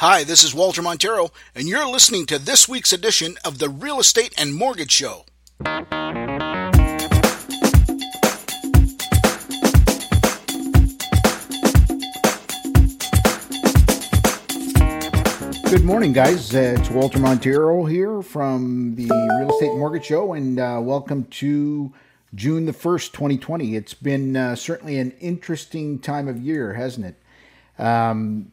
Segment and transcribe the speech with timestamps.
[0.00, 3.98] Hi, this is Walter Montero, and you're listening to this week's edition of the Real
[3.98, 5.24] Estate and Mortgage Show.
[15.70, 16.54] Good morning, guys.
[16.54, 21.24] Uh, it's Walter Montero here from the Real Estate and Mortgage Show, and uh, welcome
[21.24, 21.94] to
[22.34, 23.74] June the 1st, 2020.
[23.74, 27.82] It's been uh, certainly an interesting time of year, hasn't it?
[27.82, 28.52] Um,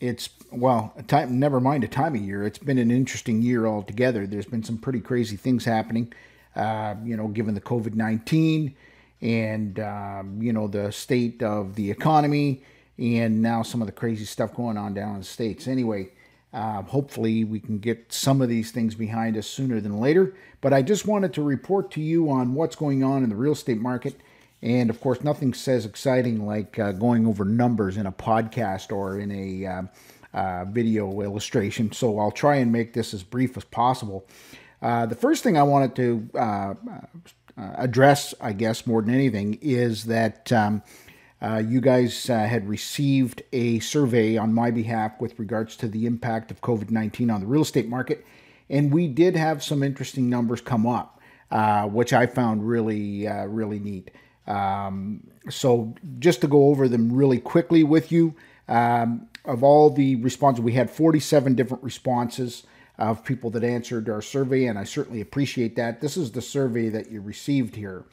[0.00, 2.44] it's, well, time, never mind a time of year.
[2.44, 4.26] It's been an interesting year altogether.
[4.26, 6.12] There's been some pretty crazy things happening,
[6.54, 8.74] uh, you know, given the COVID 19
[9.20, 12.62] and, um, you know, the state of the economy
[12.98, 15.66] and now some of the crazy stuff going on down in the States.
[15.66, 16.10] Anyway,
[16.52, 20.34] uh, hopefully, we can get some of these things behind us sooner than later.
[20.60, 23.52] But I just wanted to report to you on what's going on in the real
[23.52, 24.20] estate market.
[24.60, 29.18] And of course, nothing says exciting like uh, going over numbers in a podcast or
[29.18, 29.66] in a
[30.34, 31.92] uh, uh video illustration.
[31.92, 34.26] So I'll try and make this as brief as possible.
[34.80, 36.74] Uh, the first thing I wanted to uh,
[37.56, 40.52] address, I guess, more than anything, is that.
[40.52, 40.82] Um,
[41.42, 46.06] uh, you guys uh, had received a survey on my behalf with regards to the
[46.06, 48.24] impact of COVID 19 on the real estate market.
[48.70, 53.46] And we did have some interesting numbers come up, uh, which I found really, uh,
[53.46, 54.12] really neat.
[54.46, 58.34] Um, so, just to go over them really quickly with you,
[58.68, 62.64] um, of all the responses, we had 47 different responses
[62.98, 66.00] of people that answered our survey, and I certainly appreciate that.
[66.00, 68.04] This is the survey that you received here,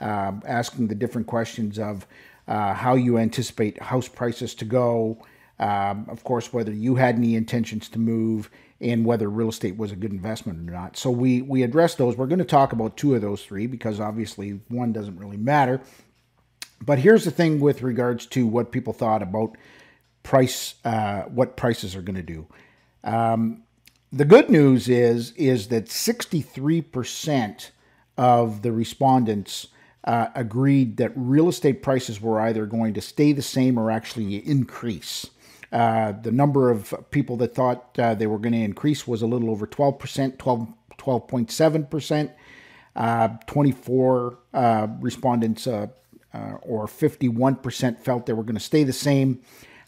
[0.00, 2.06] uh, asking the different questions of
[2.48, 5.24] uh, how you anticipate house prices to go,
[5.58, 9.92] um, of course, whether you had any intentions to move, and whether real estate was
[9.92, 10.96] a good investment or not.
[10.96, 12.16] So we we addressed those.
[12.16, 15.80] We're going to talk about two of those three because obviously one doesn't really matter.
[16.84, 19.56] But here's the thing with regards to what people thought about
[20.22, 22.46] price, uh, what prices are going to do.
[23.04, 23.64] Um,
[24.12, 27.70] the good news is is that 63%
[28.18, 29.68] of the respondents
[30.04, 34.36] uh, agreed that real estate prices were either going to stay the same or actually
[34.36, 35.30] increase.
[35.72, 39.26] Uh, the number of people that thought uh, they were going to increase was a
[39.26, 42.32] little over 12%, 12, 12.7%.
[42.94, 45.90] Uh, 24 uh, respondents or
[46.86, 49.40] 51% felt they were going to stay the same.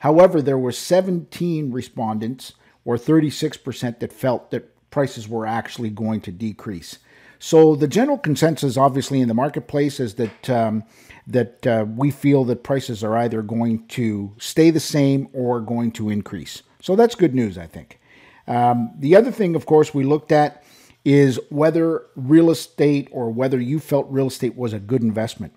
[0.04, 2.52] However, there were 17 respondents
[2.84, 6.98] or 36% that felt that prices were actually going to decrease.
[7.38, 10.84] So the general consensus, obviously, in the marketplace is that um,
[11.26, 15.90] that uh, we feel that prices are either going to stay the same or going
[15.92, 16.62] to increase.
[16.82, 17.98] So that's good news, I think.
[18.46, 20.64] Um, the other thing, of course, we looked at
[21.06, 25.54] is whether real estate or whether you felt real estate was a good investment.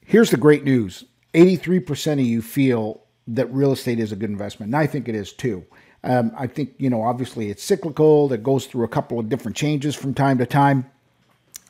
[0.00, 1.04] Here's the great news
[1.34, 5.14] 83% of you feel that real estate is a good investment, and I think it
[5.14, 5.64] is too.
[6.04, 9.56] Um, I think, you know, obviously it's cyclical, that goes through a couple of different
[9.56, 10.88] changes from time to time.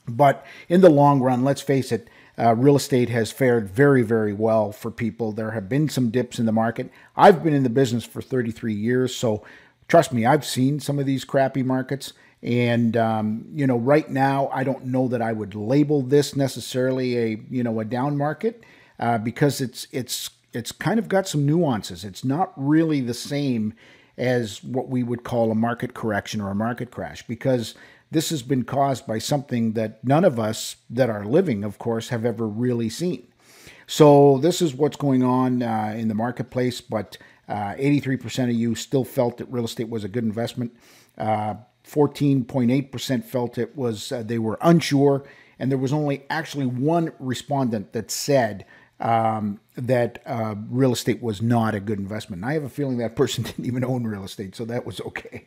[0.06, 2.09] But in the long run, let's face it,
[2.39, 5.33] uh, real estate has fared very, very well for people.
[5.33, 6.91] There have been some dips in the market.
[7.16, 9.43] I've been in the business for 33 years, so
[9.89, 12.12] trust me, I've seen some of these crappy markets.
[12.43, 17.16] And um, you know, right now, I don't know that I would label this necessarily
[17.16, 18.62] a you know a down market
[19.00, 22.05] uh, because it's it's it's kind of got some nuances.
[22.05, 23.75] It's not really the same
[24.17, 27.75] as what we would call a market correction or a market crash because
[28.11, 32.09] this has been caused by something that none of us that are living, of course,
[32.09, 33.27] have ever really seen.
[33.87, 37.19] So, this is what's going on uh, in the marketplace, but
[37.49, 40.77] uh, 83% of you still felt that real estate was a good investment.
[41.17, 41.55] Uh,
[41.87, 45.25] 14.8% felt it was, uh, they were unsure.
[45.59, 48.67] And there was only actually one respondent that said
[49.01, 52.42] um, that uh, real estate was not a good investment.
[52.42, 55.00] And I have a feeling that person didn't even own real estate, so that was
[55.00, 55.47] okay.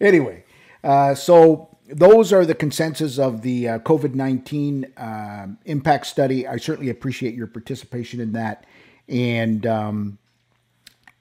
[0.00, 0.44] Anyway,
[0.82, 6.46] uh, so those are the consensus of the uh, COVID 19 uh, impact study.
[6.46, 8.64] I certainly appreciate your participation in that.
[9.08, 10.18] And, um,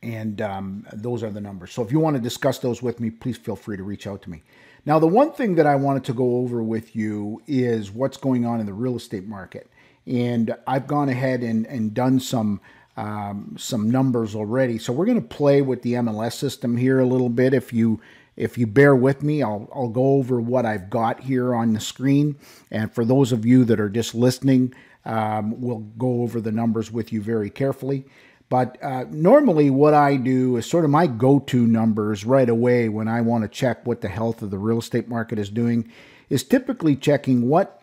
[0.02, 1.72] and um, those are the numbers.
[1.72, 4.22] So if you want to discuss those with me, please feel free to reach out
[4.24, 4.44] to me.
[4.86, 8.46] Now, the one thing that I wanted to go over with you is what's going
[8.46, 9.70] on in the real estate market.
[10.06, 12.62] And I've gone ahead and, and done some
[12.96, 14.78] um, some numbers already.
[14.78, 17.54] So we're going to play with the MLS system here a little bit.
[17.54, 18.00] If you
[18.36, 21.80] if you bear with me, I'll, I'll go over what I've got here on the
[21.80, 22.36] screen.
[22.72, 24.74] And for those of you that are just listening,
[25.06, 28.06] um, we'll go over the numbers with you very carefully.
[28.50, 32.90] But uh, normally, what I do is sort of my go to numbers right away
[32.90, 35.92] when I want to check what the health of the real estate market is doing,
[36.30, 37.83] is typically checking what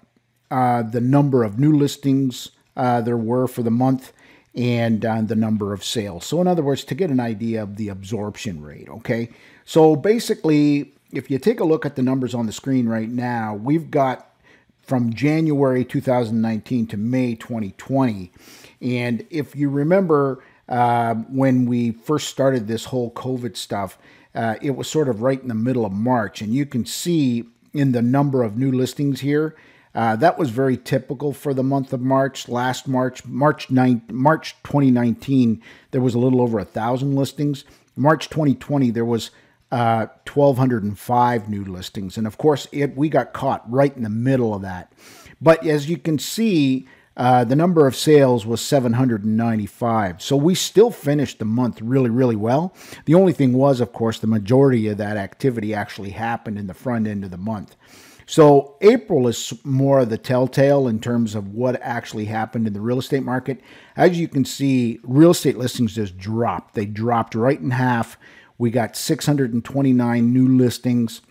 [0.51, 4.13] uh, the number of new listings uh, there were for the month
[4.55, 6.27] and uh, the number of sales.
[6.27, 9.31] So, in other words, to get an idea of the absorption rate, okay?
[9.65, 13.55] So, basically, if you take a look at the numbers on the screen right now,
[13.55, 14.31] we've got
[14.83, 18.33] from January 2019 to May 2020.
[18.81, 23.99] And if you remember uh, when we first started this whole COVID stuff,
[24.35, 26.43] uh, it was sort of right in the middle of March.
[26.43, 29.55] And you can see in the number of new listings here,
[29.95, 32.49] uh, that was very typical for the month of March.
[32.49, 37.65] Last March, March 9, March 2019, there was a little over a thousand listings.
[37.97, 39.31] March 2020, there was
[39.73, 44.55] uh, 1,205 new listings, and of course, it we got caught right in the middle
[44.55, 44.93] of that.
[45.41, 46.87] But as you can see,
[47.17, 50.23] uh, the number of sales was 795.
[50.23, 52.75] So we still finished the month really, really well.
[53.05, 56.75] The only thing was, of course, the majority of that activity actually happened in the
[56.75, 57.77] front end of the month.
[58.31, 62.81] So April is more of the telltale in terms of what actually happened in the
[62.81, 63.61] real estate market.
[63.97, 66.75] As you can see, real estate listings just dropped.
[66.75, 68.17] They dropped right in half.
[68.57, 71.23] We got 629 new listings,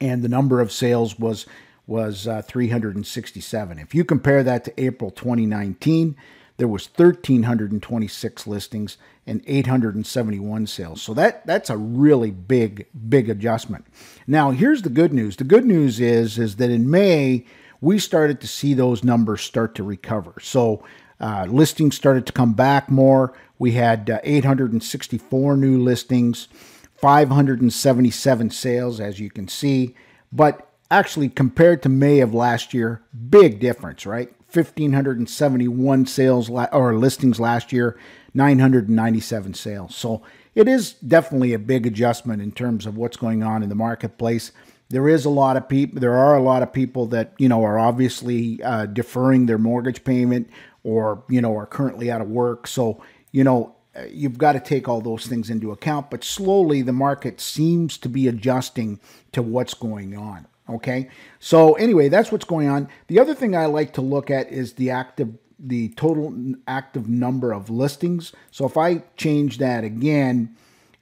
[0.00, 1.44] and the number of sales was
[1.86, 3.78] was uh, 367.
[3.78, 6.16] If you compare that to April 2019,
[6.58, 11.00] there was 1326 listings and 871 sales.
[11.00, 13.86] So that that's a really big big adjustment.
[14.26, 15.36] Now, here's the good news.
[15.36, 17.46] The good news is is that in May
[17.80, 20.34] we started to see those numbers start to recover.
[20.40, 20.82] So
[21.20, 23.32] uh, listings started to come back more.
[23.58, 26.48] We had uh, 864 new listings,
[26.96, 29.94] 577 sales, as you can see.
[30.32, 34.32] But actually, compared to May of last year, big difference, right?
[34.52, 37.98] 1,571 sales la- or listings last year,
[38.34, 39.94] 997 sales.
[39.94, 40.22] So
[40.54, 44.52] it is definitely a big adjustment in terms of what's going on in the marketplace.
[44.88, 46.00] There is a lot of people.
[46.00, 50.02] There are a lot of people that you know are obviously uh, deferring their mortgage
[50.02, 50.48] payment,
[50.82, 52.66] or you know are currently out of work.
[52.66, 53.76] So you know
[54.10, 56.10] you've got to take all those things into account.
[56.10, 59.00] But slowly, the market seems to be adjusting
[59.32, 60.46] to what's going on.
[60.68, 61.08] Okay.
[61.38, 62.88] So anyway, that's what's going on.
[63.06, 67.52] The other thing I like to look at is the active the total active number
[67.52, 68.32] of listings.
[68.52, 70.54] So if I change that again,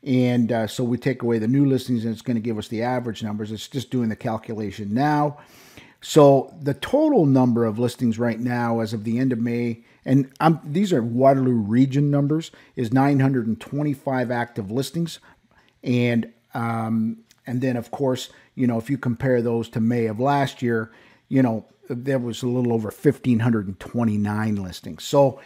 [0.02, 2.68] and uh, so we take away the new listings and it's going to give us
[2.68, 3.52] the average numbers.
[3.52, 5.38] It's just doing the calculation now.
[6.00, 10.30] So the total number of listings right now, as of the end of May, and
[10.38, 15.18] I'm, these are Waterloo region numbers, is 925 active listings,
[15.82, 20.18] and um, and then of course, you know, if you compare those to May of
[20.18, 20.90] last year,
[21.28, 25.04] you know, there was a little over 1,529 listings.
[25.04, 25.40] So,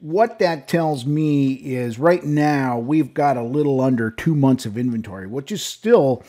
[0.00, 4.76] what that tells me is right now we've got a little under two months of
[4.76, 6.22] inventory, which is still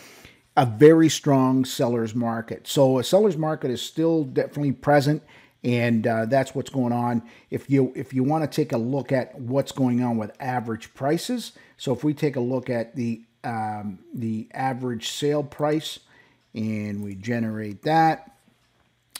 [0.56, 2.68] a very strong seller's market.
[2.68, 5.23] So, a seller's market is still definitely present.
[5.63, 7.23] And uh, that's what's going on.
[7.50, 10.94] If you if you want to take a look at what's going on with average
[10.94, 16.00] prices, so if we take a look at the um, the average sale price
[16.57, 18.33] and we generate that,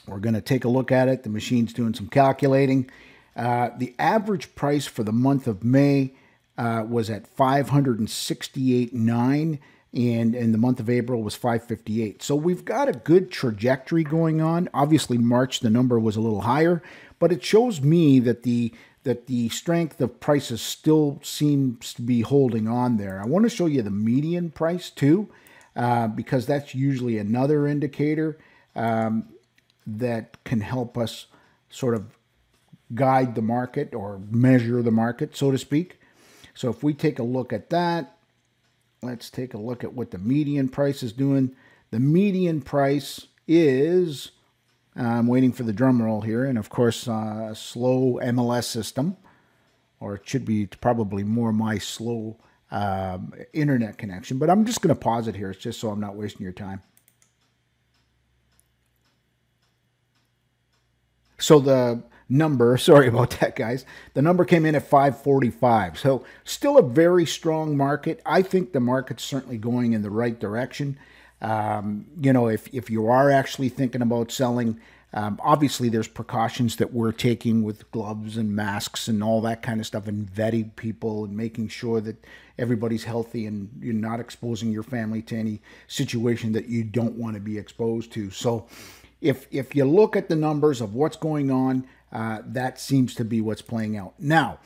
[0.08, 1.24] we're going to take a look at it.
[1.24, 2.90] The machine's doing some calculating.
[3.36, 6.14] Uh, the average price for the month of May
[6.58, 9.60] uh, was at 568.9
[9.94, 12.24] and in the month of April was 558.
[12.24, 14.68] So we've got a good trajectory going on.
[14.74, 16.82] Obviously March the number was a little higher,
[17.20, 18.74] but it shows me that the
[19.04, 23.22] that the strength of prices still seems to be holding on there.
[23.22, 25.30] I want to show you the median price too,
[25.78, 28.38] uh, because that's usually another indicator.
[28.76, 29.30] Um,
[29.88, 31.28] that can help us
[31.70, 32.18] sort of
[32.94, 36.00] guide the market or measure the market, so to speak.
[36.54, 38.18] So if we take a look at that,
[39.02, 41.56] let's take a look at what the median price is doing.
[41.92, 44.32] The median price is,
[44.96, 49.16] I'm waiting for the drum roll here, and of course, uh, slow MLS system,
[50.00, 52.38] or it should be probably more my slow
[52.72, 56.00] um, internet connection, but I'm just going to pause it here It's just so I'm
[56.00, 56.82] not wasting your time.
[61.40, 63.86] So the number, sorry about that, guys.
[64.14, 66.00] The number came in at 545.
[66.00, 68.22] So still a very strong market.
[68.26, 70.98] I think the market's certainly going in the right direction.
[71.42, 74.80] Um, you know, if, if you are actually thinking about selling,
[75.14, 79.80] um, obviously there's precautions that we're taking with gloves and masks and all that kind
[79.80, 82.24] of stuff and vetting people and making sure that
[82.58, 87.36] everybody's healthy and you're not exposing your family to any situation that you don't want
[87.36, 88.32] to be exposed to.
[88.32, 88.68] So,
[89.20, 93.26] if if you look at the numbers of what's going on, uh, that seems to
[93.26, 94.14] be what's playing out.
[94.20, 94.60] Now,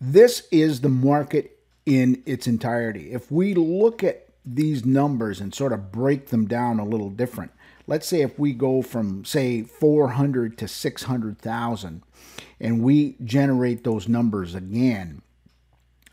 [0.00, 3.12] this is the market in its entirety.
[3.12, 7.52] If we look at these numbers and sort of break them down a little different,
[7.86, 12.02] let's say if we go from say 400 to 600,000
[12.60, 15.22] and we generate those numbers again,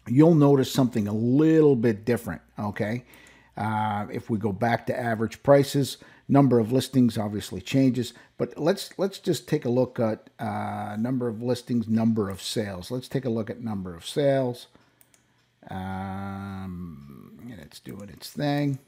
[0.07, 3.03] you'll notice something a little bit different, okay?
[3.55, 8.98] Uh, if we go back to average prices, number of listings obviously changes, but let's
[8.98, 12.89] let's just take a look at uh, number of listings, number of sales.
[12.89, 14.67] Let's take a look at number of sales.
[15.69, 18.79] Um, and it's doing its thing.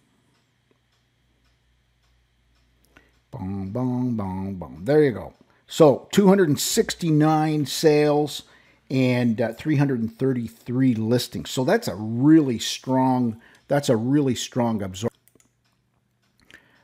[3.32, 4.82] Boom, boom, boom, boom.
[4.84, 5.34] There you go.
[5.68, 8.44] So 269 sales
[8.90, 11.50] and uh, 333 listings.
[11.50, 13.42] So that's a really strong.
[13.70, 15.18] That's a really strong absorption.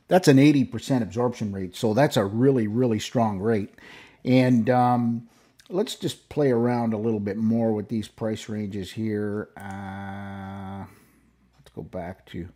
[0.07, 1.75] That's an 80% absorption rate.
[1.75, 3.73] So that's a really, really strong rate.
[4.23, 5.27] And um,
[5.69, 9.49] let's just play around a little bit more with these price ranges here.
[9.57, 10.85] Uh,
[11.77, 12.49] go back to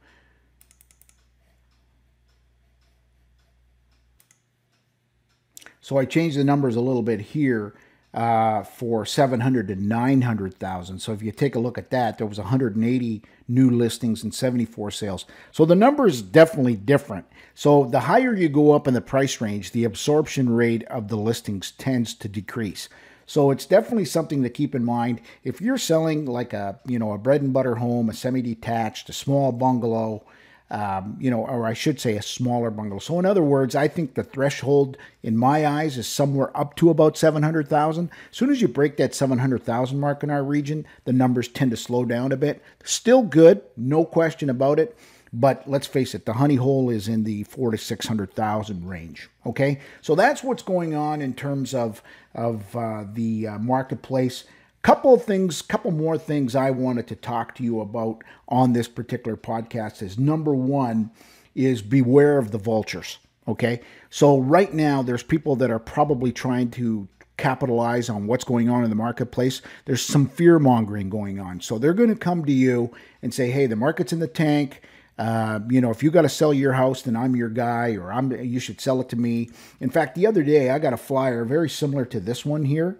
[5.83, 7.73] So I changed the numbers a little bit here
[8.13, 10.99] uh, for 700 to 900,000.
[10.99, 14.91] So if you take a look at that, there was 180 new listings and 74
[14.91, 15.25] sales.
[15.51, 17.25] So the number is definitely different.
[17.55, 21.17] So the higher you go up in the price range, the absorption rate of the
[21.17, 22.87] listings tends to decrease.
[23.25, 25.21] So it's definitely something to keep in mind.
[25.43, 29.13] If you're selling like a, you know, a bread and butter home, a semi-detached, a
[29.13, 30.23] small bungalow,
[30.71, 32.99] um, you know, or I should say a smaller bungalow.
[32.99, 36.89] So in other words, I think the threshold in my eyes is somewhere up to
[36.89, 38.09] about 700,000.
[38.09, 41.77] As soon as you break that 700,000 mark in our region, the numbers tend to
[41.77, 42.63] slow down a bit.
[42.85, 44.97] Still good, no question about it.
[45.33, 48.87] But let's face it, the honey hole is in the four to six hundred thousand
[48.87, 49.29] range.
[49.45, 52.01] Okay, so that's what's going on in terms of
[52.35, 54.43] of uh, the uh, marketplace.
[54.81, 58.87] Couple of things, couple more things I wanted to talk to you about on this
[58.87, 61.11] particular podcast is number one
[61.53, 63.19] is beware of the vultures.
[63.47, 63.81] Okay.
[64.09, 67.07] So right now there's people that are probably trying to
[67.37, 69.61] capitalize on what's going on in the marketplace.
[69.85, 71.61] There's some fear mongering going on.
[71.61, 74.81] So they're going to come to you and say, hey, the market's in the tank.
[75.21, 78.11] Uh, you know, if you got to sell your house, then I'm your guy, or
[78.11, 79.51] I'm you should sell it to me.
[79.79, 82.99] In fact, the other day I got a flyer very similar to this one here,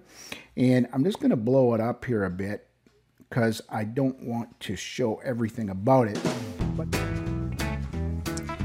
[0.56, 2.68] and I'm just going to blow it up here a bit
[3.28, 6.22] because I don't want to show everything about it.
[6.75, 6.90] But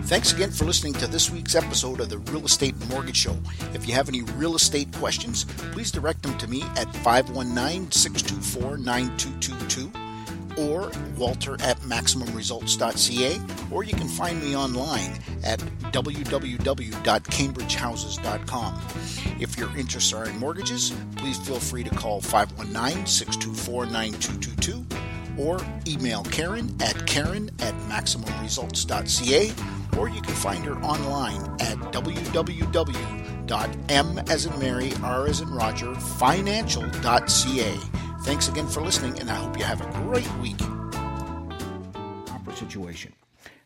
[0.04, 3.36] Thanks again for listening to this week's episode of the Real Estate Mortgage Show.
[3.72, 8.76] If you have any real estate questions, please direct them to me at 519 624
[8.78, 10.05] 9222
[10.56, 15.60] or walter at maximumresults.ca, or you can find me online at
[15.92, 18.82] www.cambridgehouses.com.
[19.40, 24.84] If your interests are in mortgages, please feel free to call 519 624 9222
[25.38, 29.52] or email Karen at karen at maximumresults.ca,
[29.98, 35.94] or you can find her online at www.m as in Mary, R as in Roger,
[35.94, 37.78] financial.ca.
[38.26, 40.60] Thanks again for listening, and I hope you have a great week.
[42.28, 43.12] offer situation.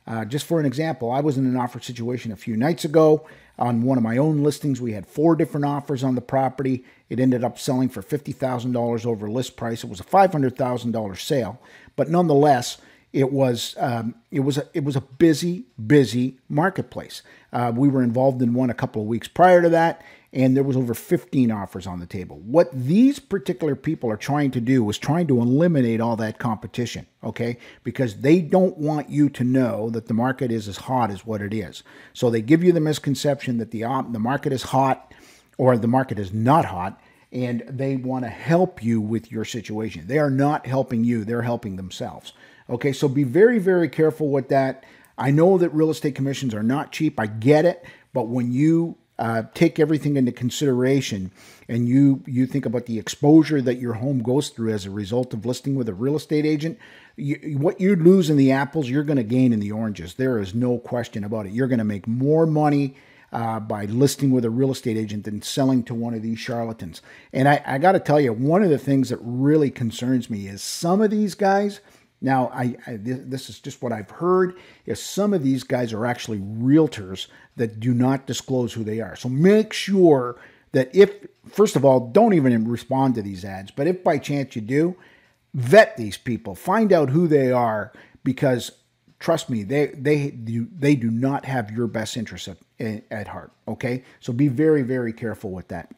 [0.07, 3.26] Uh, just for an example, I was in an offer situation a few nights ago
[3.59, 4.79] on one of my own listings.
[4.79, 6.85] We had four different offers on the property.
[7.09, 9.83] It ended up selling for $50,000 over list price.
[9.83, 11.59] It was a $500,000 sale,
[11.97, 12.76] but nonetheless,
[13.14, 17.23] it was um, it was a, it was a busy busy marketplace.
[17.50, 20.02] Uh, we were involved in one a couple of weeks prior to that,
[20.33, 22.39] and there was over 15 offers on the table.
[22.39, 27.07] What these particular people are trying to do is trying to eliminate all that competition,
[27.25, 27.57] okay?
[27.83, 31.43] Because they don't want you to know that the market is as hot as what
[31.43, 31.83] it is.
[32.13, 35.13] So they give you the misconception that the the market is hot
[35.59, 37.01] or the market is not hot
[37.33, 40.07] and they want to help you with your situation.
[40.07, 42.33] They are not helping you, they're helping themselves.
[42.69, 42.93] Okay?
[42.93, 44.85] So be very very careful with that.
[45.19, 47.19] I know that real estate commissions are not cheap.
[47.19, 51.31] I get it, but when you uh, take everything into consideration
[51.69, 55.33] and you you think about the exposure that your home goes through as a result
[55.33, 56.77] of listing with a real estate agent
[57.21, 60.15] you, what you lose in the apples you're going to gain in the oranges.
[60.15, 61.53] There is no question about it.
[61.53, 62.97] You're going to make more money
[63.33, 67.00] uh, by listing with a real estate agent than selling to one of these charlatans.
[67.33, 70.49] And i, I got to tell you one of the things that really concerns me
[70.49, 71.81] is some of these guys
[72.23, 76.05] now, I, I, this is just what I've heard is some of these guys are
[76.05, 79.17] actually realtors that do not disclose who they are.
[79.17, 80.37] So make sure
[80.73, 81.11] that if
[81.49, 84.97] first of all, don't even respond to these ads, but if by chance you do,
[85.55, 88.73] vet these people, find out who they are because
[89.19, 93.50] trust me, they they do, they do not have your best interest at, at heart,
[93.67, 94.05] okay?
[94.21, 95.91] So be very very careful with that.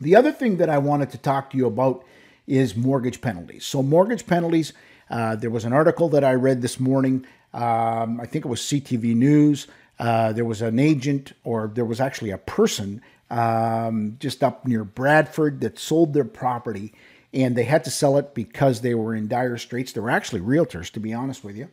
[0.00, 2.04] The other thing that I wanted to talk to you about
[2.46, 3.64] is mortgage penalties.
[3.64, 4.72] So mortgage penalties
[5.10, 7.26] uh, there was an article that I read this morning.
[7.54, 9.66] Um, I think it was CTV News.
[9.98, 14.84] uh, there was an agent, or there was actually a person um, just up near
[14.84, 16.92] Bradford that sold their property,
[17.34, 19.92] and they had to sell it because they were in dire straits.
[19.92, 21.68] They were actually realtors, to be honest with you.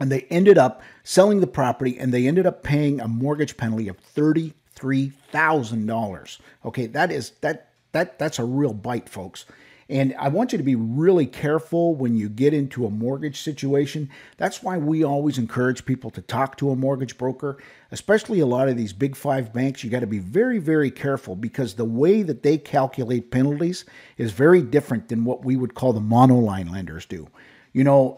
[0.00, 3.88] And they ended up selling the property, and they ended up paying a mortgage penalty
[3.88, 6.38] of thirty-three thousand dollars.
[6.64, 9.46] Okay, that is that that that's a real bite, folks.
[9.88, 14.10] And I want you to be really careful when you get into a mortgage situation.
[14.36, 17.58] That's why we always encourage people to talk to a mortgage broker,
[17.92, 19.84] especially a lot of these big five banks.
[19.84, 23.84] You got to be very, very careful because the way that they calculate penalties
[24.16, 27.28] is very different than what we would call the monoline lenders do.
[27.76, 28.16] You know,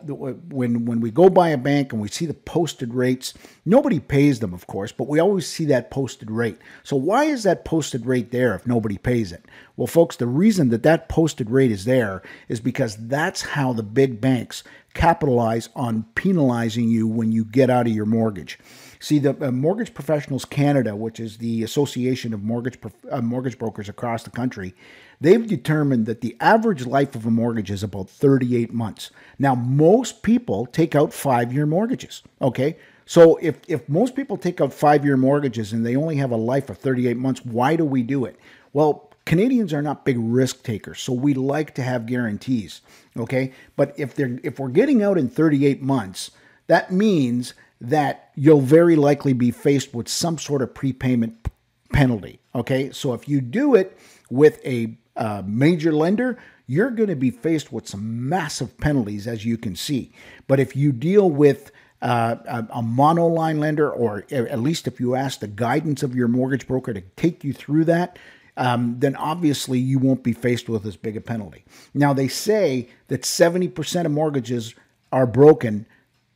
[0.51, 3.35] when when we go by a bank and we see the posted rates,
[3.65, 6.59] nobody pays them, of course, but we always see that posted rate.
[6.85, 9.47] So why is that posted rate there if nobody pays it?
[9.77, 13.83] Well, folks, the reason that that posted rate is there is because that's how the
[13.83, 14.63] big banks
[14.95, 18.61] capitalize on penalizing you when you get out of your mortgage.
[19.01, 22.79] See, the uh, Mortgage Professionals Canada, which is the association of mortgage
[23.11, 24.75] uh, mortgage brokers across the country,
[25.21, 29.11] they've determined that the average life of a mortgage is about 38 months.
[29.39, 32.23] Now, most people take out five year mortgages.
[32.43, 32.77] Okay.
[33.07, 36.37] So if, if most people take out five year mortgages and they only have a
[36.37, 38.39] life of 38 months, why do we do it?
[38.73, 42.81] Well, Canadians are not big risk takers, so we like to have guarantees.
[43.17, 43.53] Okay.
[43.77, 46.31] But if they're if we're getting out in 38 months,
[46.67, 51.49] that means that you'll very likely be faced with some sort of prepayment
[51.93, 52.39] penalty.
[52.55, 52.91] Okay.
[52.93, 53.99] So if you do it
[54.31, 59.45] with a uh, major lender, you're going to be faced with some massive penalties, as
[59.45, 60.13] you can see.
[60.47, 65.17] But if you deal with uh, a, a monoline lender, or at least if you
[65.17, 68.19] ask the guidance of your mortgage broker to take you through that,
[68.57, 71.65] um, then obviously you won't be faced with as big a penalty.
[71.95, 74.75] Now, they say that 70% of mortgages
[75.11, 75.87] are broken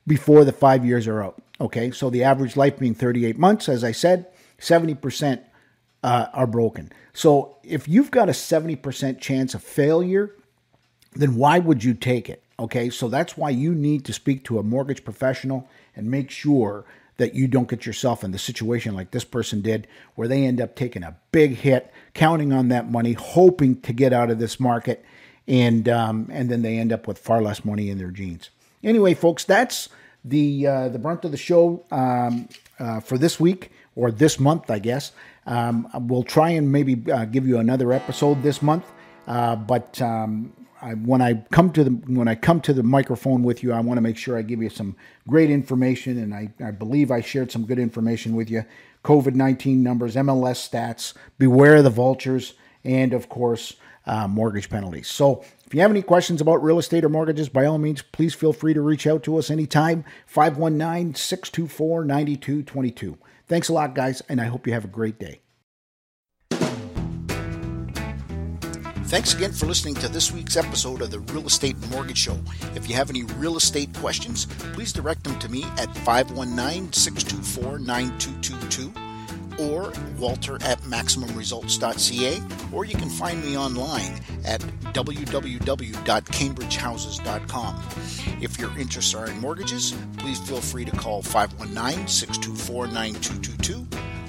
[0.07, 1.41] before the five years are out.
[1.63, 4.27] Okay, so the average life being 38 months, as I said,
[4.59, 5.41] 70%
[6.03, 6.91] uh, are broken.
[7.13, 10.35] So if you've got a 70% chance of failure,
[11.13, 12.43] then why would you take it?
[12.59, 16.85] Okay, so that's why you need to speak to a mortgage professional and make sure
[17.19, 20.61] that you don't get yourself in the situation like this person did, where they end
[20.61, 24.59] up taking a big hit, counting on that money, hoping to get out of this
[24.59, 25.05] market,
[25.47, 28.51] and um, and then they end up with far less money in their jeans.
[28.83, 29.89] Anyway, folks, that's
[30.25, 34.71] the uh, the brunt of the show um, uh, for this week or this month,
[34.71, 35.13] I guess.
[35.47, 38.85] Um, we'll try and maybe uh, give you another episode this month,
[39.27, 43.43] uh, but um, I, when I come to the when I come to the microphone
[43.43, 44.97] with you, I want to make sure I give you some
[45.29, 48.65] great information, and I, I believe I shared some good information with you.
[49.05, 52.55] COVID nineteen numbers, MLS stats, beware of the vultures,
[52.85, 53.75] and of course
[54.07, 55.09] uh, mortgage penalties.
[55.09, 58.35] So if you have any questions about real estate or mortgages, by all means, please
[58.35, 60.05] feel free to reach out to us anytime.
[60.27, 63.19] 519 624 9222.
[63.47, 65.41] Thanks a lot, guys, and I hope you have a great day.
[69.13, 72.39] Thanks again for listening to this week's episode of the Real Estate Mortgage Show.
[72.75, 77.79] If you have any real estate questions, please direct them to me at 519 624
[77.79, 79.12] 9222
[79.59, 84.61] or walter at maximumresults.ca, or you can find me online at
[84.93, 87.83] www.cambridgehouses.com.
[88.41, 93.87] If your interests are in mortgages, please feel free to call 519 624 9222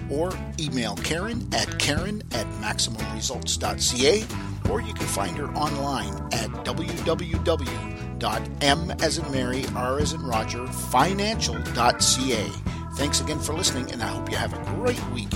[0.09, 4.25] or email Karen at karen at maximumresults.ca,
[4.69, 7.93] or you can find her online at www.m
[9.01, 12.51] as in Mary, R as in Roger, financial.ca.
[12.95, 15.33] Thanks again for listening, and I hope you have a great week.